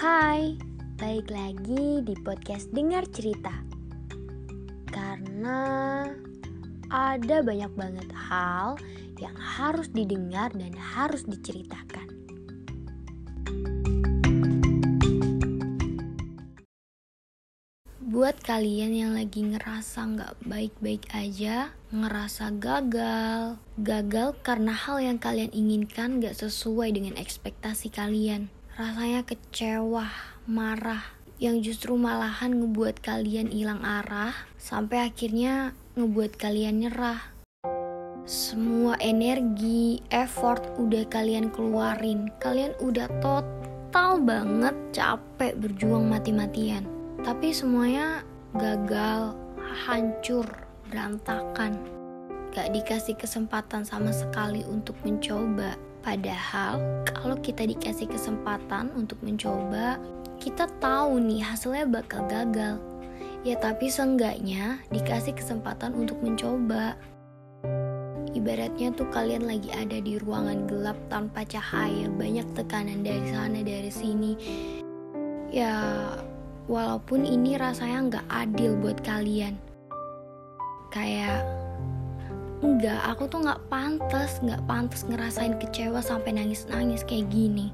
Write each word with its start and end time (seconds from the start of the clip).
Hai, 0.00 0.56
balik 0.96 1.28
lagi 1.28 2.00
di 2.00 2.16
podcast 2.24 2.72
Dengar 2.72 3.04
Cerita. 3.12 3.52
Karena 4.88 5.60
ada 6.88 7.44
banyak 7.44 7.68
banget 7.76 8.08
hal 8.08 8.80
yang 9.20 9.36
harus 9.36 9.92
didengar 9.92 10.56
dan 10.56 10.72
harus 10.72 11.28
diceritakan. 11.28 12.08
Buat 18.00 18.40
kalian 18.40 18.96
yang 18.96 19.12
lagi 19.12 19.44
ngerasa 19.52 20.00
nggak 20.16 20.48
baik-baik 20.48 21.12
aja, 21.12 21.76
ngerasa 21.92 22.56
gagal, 22.56 23.60
gagal 23.76 24.32
karena 24.40 24.72
hal 24.72 24.96
yang 25.04 25.20
kalian 25.20 25.52
inginkan 25.52 26.24
nggak 26.24 26.40
sesuai 26.40 26.88
dengan 26.88 27.20
ekspektasi 27.20 27.92
kalian. 27.92 28.48
Rasanya 28.78 29.26
kecewa, 29.26 30.06
marah, 30.46 31.02
yang 31.38 31.62
justru 31.64 31.96
malahan 31.96 32.58
ngebuat 32.58 33.02
kalian 33.02 33.50
hilang 33.50 33.80
arah, 33.82 34.34
sampai 34.60 35.08
akhirnya 35.08 35.72
ngebuat 35.96 36.38
kalian 36.38 36.86
nyerah. 36.86 37.22
Semua 38.28 38.94
energi, 39.00 40.02
effort 40.14 40.62
udah 40.78 41.08
kalian 41.10 41.50
keluarin, 41.50 42.30
kalian 42.38 42.76
udah 42.78 43.10
total 43.18 44.22
banget 44.22 44.76
capek 44.94 45.58
berjuang 45.58 46.06
mati-matian 46.06 47.00
tapi 47.20 47.52
semuanya 47.52 48.24
gagal, 48.56 49.36
hancur, 49.84 50.48
berantakan. 50.88 51.99
Gak 52.50 52.74
dikasih 52.74 53.14
kesempatan 53.14 53.86
sama 53.86 54.10
sekali 54.10 54.66
untuk 54.66 54.98
mencoba. 55.06 55.78
Padahal 56.02 56.82
kalau 57.06 57.38
kita 57.38 57.62
dikasih 57.62 58.10
kesempatan 58.10 58.90
untuk 58.98 59.22
mencoba, 59.22 60.02
kita 60.42 60.66
tahu 60.82 61.22
nih 61.22 61.46
hasilnya 61.46 61.86
bakal 61.86 62.26
gagal. 62.26 62.82
Ya 63.46 63.54
tapi 63.54 63.86
seenggaknya 63.86 64.82
dikasih 64.90 65.38
kesempatan 65.38 65.94
untuk 65.94 66.18
mencoba. 66.24 66.98
Ibaratnya 68.34 68.94
tuh 68.98 69.06
kalian 69.14 69.46
lagi 69.46 69.70
ada 69.70 70.02
di 70.02 70.18
ruangan 70.18 70.66
gelap 70.66 70.98
tanpa 71.06 71.46
cahaya, 71.46 72.10
banyak 72.10 72.46
tekanan 72.58 73.06
dari 73.06 73.26
sana 73.30 73.62
dari 73.62 73.92
sini. 73.94 74.32
Ya 75.54 75.78
walaupun 76.66 77.22
ini 77.22 77.54
rasanya 77.54 77.98
nggak 78.10 78.26
adil 78.30 78.74
buat 78.78 78.98
kalian 79.06 79.54
kayak 80.90 81.42
enggak 82.60 83.00
aku 83.08 83.24
tuh 83.28 83.40
nggak 83.40 83.60
pantas 83.72 84.40
nggak 84.44 84.60
pantas 84.68 85.04
ngerasain 85.08 85.56
kecewa 85.56 86.04
sampai 86.04 86.36
nangis 86.36 86.68
nangis 86.68 87.04
kayak 87.04 87.28
gini. 87.32 87.72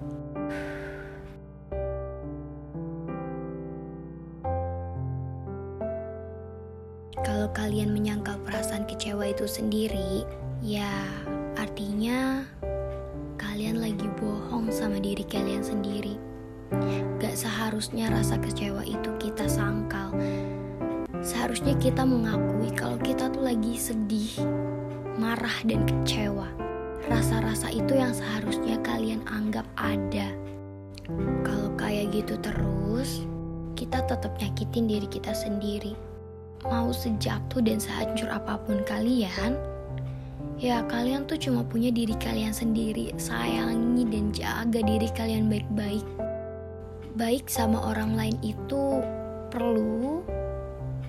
Kalau 7.26 7.50
kalian 7.50 7.90
menyangkal 7.90 8.38
perasaan 8.46 8.86
kecewa 8.86 9.26
itu 9.26 9.50
sendiri 9.50 10.22
ya 10.62 10.90
artinya 11.58 12.46
kalian 13.34 13.82
lagi 13.82 14.06
bohong 14.22 14.70
sama 14.70 15.02
diri 15.02 15.26
kalian 15.26 15.66
sendiri. 15.66 16.14
Gak 17.18 17.34
seharusnya 17.34 18.10
rasa 18.10 18.38
kecewa 18.38 18.86
itu 18.86 19.10
kita 19.18 19.48
sangkal. 19.50 20.14
Seharusnya 21.24 21.74
kita 21.80 22.06
mengakui 22.06 22.70
kalau 22.76 23.00
kita 23.02 23.26
tuh 23.32 23.42
lagi 23.42 23.74
sedih, 23.74 24.30
marah, 25.16 25.58
dan 25.64 25.84
kecewa. 25.88 26.48
Rasa-rasa 27.06 27.70
itu 27.72 27.96
yang 27.96 28.12
seharusnya 28.12 28.80
kalian 28.84 29.22
anggap 29.28 29.64
ada. 29.78 30.32
Kalau 31.42 31.70
kayak 31.78 32.12
gitu 32.12 32.34
terus, 32.42 33.24
kita 33.78 34.02
tetap 34.06 34.32
nyakitin 34.38 34.86
diri 34.90 35.08
kita 35.08 35.32
sendiri. 35.32 35.96
Mau 36.66 36.90
sejatuh 36.90 37.62
dan 37.62 37.78
sehancur 37.78 38.26
apa 38.32 38.58
pun 38.62 38.82
kalian, 38.84 39.54
ya 40.58 40.82
kalian 40.90 41.28
tuh 41.30 41.38
cuma 41.38 41.62
punya 41.62 41.94
diri 41.94 42.16
kalian 42.18 42.50
sendiri. 42.50 43.14
Sayangi 43.20 44.02
dan 44.08 44.34
jaga 44.34 44.80
diri 44.82 45.08
kalian 45.14 45.46
baik-baik 45.46 46.06
baik 47.16 47.48
sama 47.48 47.80
orang 47.80 48.12
lain 48.12 48.36
itu 48.44 49.00
perlu, 49.48 50.20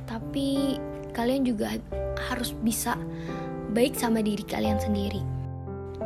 tapi 0.08 0.80
kalian 1.12 1.44
juga 1.44 1.76
harus 2.32 2.56
bisa 2.64 2.96
baik 3.76 4.00
sama 4.00 4.24
diri 4.24 4.44
kalian 4.48 4.80
sendiri. 4.80 5.20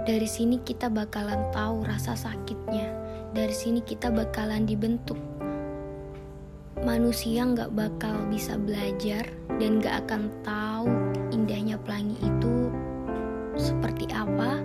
Dari 0.01 0.25
sini 0.25 0.57
kita 0.65 0.89
bakalan 0.89 1.45
tahu 1.53 1.85
rasa 1.85 2.17
sakitnya. 2.17 2.89
Dari 3.37 3.53
sini 3.53 3.85
kita 3.85 4.09
bakalan 4.09 4.65
dibentuk. 4.65 5.19
Manusia 6.81 7.45
nggak 7.45 7.77
bakal 7.77 8.25
bisa 8.33 8.57
belajar 8.57 9.29
dan 9.61 9.77
nggak 9.77 10.01
akan 10.07 10.33
tahu 10.41 10.89
indahnya 11.29 11.77
pelangi 11.77 12.17
itu 12.17 12.73
seperti 13.53 14.09
apa 14.09 14.57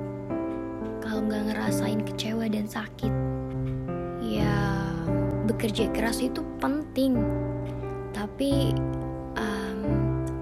kalau 1.05 1.21
nggak 1.29 1.53
ngerasain 1.53 2.01
kecewa 2.01 2.49
dan 2.49 2.65
sakit. 2.65 3.13
Ya, 4.25 4.57
bekerja 5.45 5.93
keras 5.93 6.25
itu 6.25 6.41
penting, 6.59 7.21
tapi 8.17 8.73
um, 9.37 9.79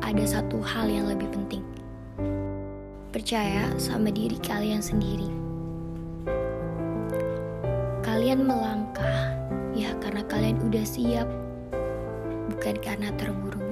ada 0.01 0.25
satu 0.25 0.63
hal 0.63 0.87
yang 0.87 1.11
lebih 1.11 1.27
penting. 1.35 1.61
Percaya 3.15 3.71
sama 3.79 4.11
diri 4.11 4.35
kalian 4.43 4.83
sendiri. 4.83 5.31
Kalian 8.03 8.43
melangkah 8.43 9.39
ya 9.71 9.95
karena 10.03 10.27
kalian 10.27 10.59
udah 10.67 10.83
siap, 10.83 11.31
bukan 12.51 12.75
karena 12.83 13.15
terburu 13.15 13.64